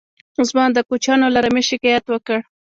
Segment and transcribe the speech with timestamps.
[0.49, 2.37] ځوان د کوچيانو له رمې شکايت وکړ.